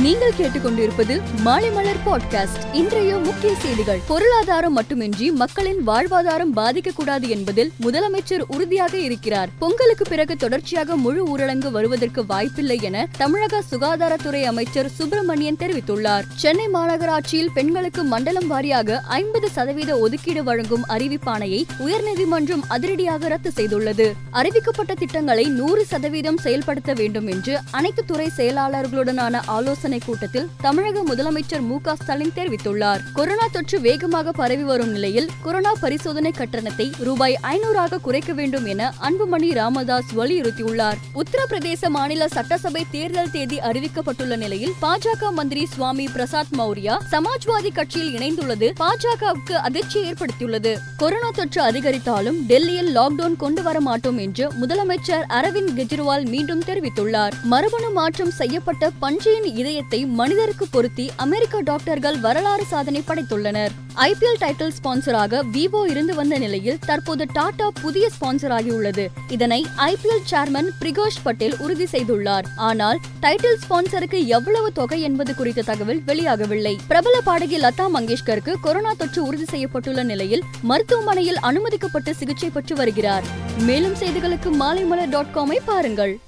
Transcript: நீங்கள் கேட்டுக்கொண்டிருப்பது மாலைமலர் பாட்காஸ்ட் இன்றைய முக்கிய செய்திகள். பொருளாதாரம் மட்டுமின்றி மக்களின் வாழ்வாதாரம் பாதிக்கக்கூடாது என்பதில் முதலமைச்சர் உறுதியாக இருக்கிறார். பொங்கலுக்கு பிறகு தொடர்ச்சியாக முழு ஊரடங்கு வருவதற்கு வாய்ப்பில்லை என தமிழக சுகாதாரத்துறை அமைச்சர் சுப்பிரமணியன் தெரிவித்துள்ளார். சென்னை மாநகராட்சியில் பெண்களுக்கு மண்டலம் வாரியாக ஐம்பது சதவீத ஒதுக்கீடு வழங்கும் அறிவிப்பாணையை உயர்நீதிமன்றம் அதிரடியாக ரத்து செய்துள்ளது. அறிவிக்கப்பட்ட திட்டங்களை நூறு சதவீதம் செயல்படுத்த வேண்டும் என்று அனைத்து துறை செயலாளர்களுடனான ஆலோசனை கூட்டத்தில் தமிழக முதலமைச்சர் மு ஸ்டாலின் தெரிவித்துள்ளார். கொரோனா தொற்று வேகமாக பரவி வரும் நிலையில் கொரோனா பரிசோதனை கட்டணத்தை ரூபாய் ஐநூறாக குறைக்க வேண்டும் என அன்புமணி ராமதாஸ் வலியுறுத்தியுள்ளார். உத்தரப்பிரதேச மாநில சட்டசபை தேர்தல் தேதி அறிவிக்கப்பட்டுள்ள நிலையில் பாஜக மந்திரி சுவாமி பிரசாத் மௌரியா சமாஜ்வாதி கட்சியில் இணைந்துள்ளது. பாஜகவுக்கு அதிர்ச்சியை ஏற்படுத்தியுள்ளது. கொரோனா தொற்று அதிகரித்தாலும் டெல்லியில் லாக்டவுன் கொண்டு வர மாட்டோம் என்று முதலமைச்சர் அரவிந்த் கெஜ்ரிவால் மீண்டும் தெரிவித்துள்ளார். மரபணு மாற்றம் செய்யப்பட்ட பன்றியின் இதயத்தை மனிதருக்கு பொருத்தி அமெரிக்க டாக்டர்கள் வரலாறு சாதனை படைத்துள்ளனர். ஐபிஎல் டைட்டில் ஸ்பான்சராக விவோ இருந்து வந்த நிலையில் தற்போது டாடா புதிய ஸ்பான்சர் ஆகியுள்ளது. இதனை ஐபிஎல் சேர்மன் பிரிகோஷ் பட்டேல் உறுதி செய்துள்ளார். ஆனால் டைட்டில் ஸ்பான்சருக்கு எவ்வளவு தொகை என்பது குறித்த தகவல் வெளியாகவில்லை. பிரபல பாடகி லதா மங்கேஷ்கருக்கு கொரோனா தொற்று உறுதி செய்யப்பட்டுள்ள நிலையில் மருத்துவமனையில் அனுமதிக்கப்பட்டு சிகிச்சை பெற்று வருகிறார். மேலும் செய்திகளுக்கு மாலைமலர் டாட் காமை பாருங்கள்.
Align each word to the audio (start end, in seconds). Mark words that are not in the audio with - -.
நீங்கள் 0.00 0.32
கேட்டுக்கொண்டிருப்பது 0.38 1.20
மாலைமலர் 1.44 1.98
பாட்காஸ்ட் 2.06 2.62
இன்றைய 2.72 3.16
முக்கிய 3.16 3.54
செய்திகள். 3.54 4.00
பொருளாதாரம் 4.06 4.72
மட்டுமின்றி 4.72 5.30
மக்களின் 5.30 5.86
வாழ்வாதாரம் 5.86 6.52
பாதிக்கக்கூடாது 6.56 7.28
என்பதில் 7.28 7.72
முதலமைச்சர் 7.82 8.40
உறுதியாக 8.46 8.96
இருக்கிறார். 8.96 9.48
பொங்கலுக்கு 9.58 10.04
பிறகு 10.04 10.36
தொடர்ச்சியாக 10.36 10.96
முழு 10.96 11.36
ஊரடங்கு 11.36 11.70
வருவதற்கு 11.70 12.26
வாய்ப்பில்லை 12.26 12.78
என 12.82 13.08
தமிழக 13.16 13.62
சுகாதாரத்துறை 13.70 14.42
அமைச்சர் 14.42 14.90
சுப்பிரமணியன் 14.90 15.56
தெரிவித்துள்ளார். 15.58 16.22
சென்னை 16.34 16.68
மாநகராட்சியில் 16.68 17.50
பெண்களுக்கு 17.54 18.04
மண்டலம் 18.04 18.50
வாரியாக 18.50 19.00
ஐம்பது 19.00 19.50
சதவீத 19.50 19.98
ஒதுக்கீடு 19.98 20.44
வழங்கும் 20.44 20.84
அறிவிப்பாணையை 20.88 21.64
உயர்நீதிமன்றம் 21.78 22.62
அதிரடியாக 22.68 23.28
ரத்து 23.28 23.52
செய்துள்ளது. 23.56 24.12
அறிவிக்கப்பட்ட 24.32 24.94
திட்டங்களை 24.98 25.44
நூறு 25.44 25.84
சதவீதம் 25.84 26.36
செயல்படுத்த 26.36 26.92
வேண்டும் 26.92 27.26
என்று 27.26 27.58
அனைத்து 27.70 28.04
துறை 28.04 28.30
செயலாளர்களுடனான 28.36 29.40
ஆலோசனை 29.46 29.80
கூட்டத்தில் 29.82 30.48
தமிழக 30.60 31.02
முதலமைச்சர் 31.02 31.60
மு 31.60 31.78
ஸ்டாலின் 32.02 32.32
தெரிவித்துள்ளார். 32.36 33.00
கொரோனா 33.12 33.46
தொற்று 33.52 33.80
வேகமாக 33.80 34.32
பரவி 34.32 34.62
வரும் 34.62 34.90
நிலையில் 34.90 35.28
கொரோனா 35.42 35.72
பரிசோதனை 35.80 36.30
கட்டணத்தை 36.30 36.90
ரூபாய் 36.98 37.38
ஐநூறாக 37.42 38.00
குறைக்க 38.00 38.32
வேண்டும் 38.32 38.64
என 38.64 38.94
அன்புமணி 39.00 39.52
ராமதாஸ் 39.52 40.14
வலியுறுத்தியுள்ளார். 40.16 40.96
உத்தரப்பிரதேச 41.14 41.88
மாநில 41.88 42.28
சட்டசபை 42.28 42.86
தேர்தல் 42.90 43.30
தேதி 43.30 43.58
அறிவிக்கப்பட்டுள்ள 43.58 44.36
நிலையில் 44.36 44.72
பாஜக 44.82 45.32
மந்திரி 45.32 45.66
சுவாமி 45.66 46.08
பிரசாத் 46.12 46.46
மௌரியா 46.58 46.98
சமாஜ்வாதி 47.10 47.72
கட்சியில் 47.72 48.14
இணைந்துள்ளது. 48.14 48.72
பாஜகவுக்கு 48.80 49.52
அதிர்ச்சியை 49.52 50.12
ஏற்படுத்தியுள்ளது. 50.12 50.78
கொரோனா 50.96 51.30
தொற்று 51.30 51.62
அதிகரித்தாலும் 51.62 52.36
டெல்லியில் 52.46 52.96
லாக்டவுன் 52.96 53.36
கொண்டு 53.36 53.62
வர 53.62 53.80
மாட்டோம் 53.80 54.18
என்று 54.18 54.52
முதலமைச்சர் 54.52 55.24
அரவிந்த் 55.28 55.70
கெஜ்ரிவால் 55.76 56.24
மீண்டும் 56.24 56.62
தெரிவித்துள்ளார். 56.62 57.32
மரபணு 57.42 57.90
மாற்றம் 57.90 58.30
செய்யப்பட்ட 58.30 58.90
பன்றியின் 58.98 59.44
இதயத்தை 59.72 60.06
மனிதருக்கு 60.06 60.66
பொருத்தி 60.66 61.10
அமெரிக்க 61.16 61.60
டாக்டர்கள் 61.60 62.18
வரலாறு 62.20 62.64
சாதனை 62.64 63.02
படைத்துள்ளனர். 63.06 63.70
ஐபிஎல் 63.94 64.40
டைட்டில் 64.40 64.72
ஸ்பான்சராக 64.78 65.40
விவோ 65.52 65.90
இருந்து 65.90 66.14
வந்த 66.14 66.38
நிலையில் 66.38 66.78
தற்போது 66.86 67.26
டாடா 67.32 67.70
புதிய 67.70 68.08
ஸ்பான்சர் 68.16 68.54
ஆகியுள்ளது. 68.56 69.06
இதனை 69.28 69.66
ஐபிஎல் 69.76 70.24
சேர்மன் 70.30 70.68
பிரிகோஷ் 70.80 71.20
பட்டேல் 71.22 71.56
உறுதி 71.58 71.84
செய்துள்ளார். 71.84 72.44
ஆனால் 72.56 72.98
டைட்டில் 73.20 73.58
ஸ்பான்சருக்கு 73.64 74.26
எவ்வளவு 74.26 74.72
தொகை 74.72 75.00
என்பது 75.02 75.34
குறித்த 75.34 75.62
தகவல் 75.62 76.02
வெளியாகவில்லை. 76.06 76.74
பிரபல 76.88 77.20
பாடகி 77.20 77.60
லதா 77.60 77.86
மங்கேஷ்கருக்கு 77.94 78.54
கொரோனா 78.60 78.92
தொற்று 78.98 79.22
உறுதி 79.24 79.44
செய்யப்பட்டுள்ள 79.44 80.02
நிலையில் 80.02 80.42
மருத்துவமனையில் 80.62 81.42
அனுமதிக்கப்பட்டு 81.42 82.14
சிகிச்சை 82.14 82.50
பெற்று 82.50 82.76
வருகிறார். 82.76 83.24
மேலும் 83.58 83.94
செய்திகளுக்கு 83.94 84.52
மாலைமலர் 84.60 85.08
டாட் 85.08 85.34
காமை 85.34 85.56
பாருங்கள். 85.64 86.22